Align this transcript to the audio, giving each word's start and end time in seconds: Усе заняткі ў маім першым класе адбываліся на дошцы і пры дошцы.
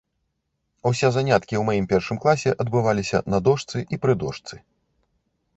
Усе 0.89 1.07
заняткі 1.17 1.53
ў 1.59 1.63
маім 1.69 1.85
першым 1.93 2.17
класе 2.25 2.55
адбываліся 2.65 3.21
на 3.35 3.41
дошцы 3.49 3.77
і 3.97 4.01
пры 4.07 4.13
дошцы. 4.25 4.55